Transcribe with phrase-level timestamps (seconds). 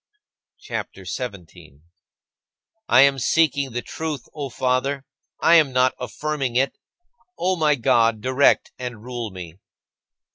[0.57, 1.81] CHAPTER XVII 22.
[2.89, 5.05] I am seeking the truth, O Father;
[5.39, 6.75] I am not affirming it.
[7.37, 9.59] O my God, direct and rule me.